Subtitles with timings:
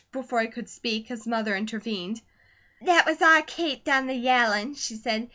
[0.11, 2.23] Before he could speak his mother intervened.
[2.81, 5.29] "That was our Kate done the yellin'," she said.